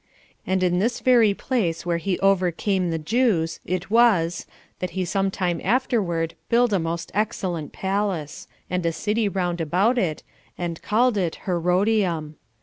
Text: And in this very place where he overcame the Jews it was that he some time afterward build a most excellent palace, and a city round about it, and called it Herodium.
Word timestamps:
And 0.47 0.63
in 0.63 0.79
this 0.79 0.99
very 0.99 1.35
place 1.35 1.85
where 1.85 1.97
he 1.99 2.17
overcame 2.21 2.89
the 2.89 2.97
Jews 2.97 3.59
it 3.67 3.91
was 3.91 4.47
that 4.79 4.89
he 4.97 5.05
some 5.05 5.29
time 5.29 5.61
afterward 5.63 6.33
build 6.49 6.73
a 6.73 6.79
most 6.79 7.11
excellent 7.13 7.71
palace, 7.71 8.47
and 8.67 8.83
a 8.83 8.93
city 8.93 9.29
round 9.29 9.61
about 9.61 9.99
it, 9.99 10.23
and 10.57 10.81
called 10.81 11.17
it 11.19 11.41
Herodium. 11.45 12.35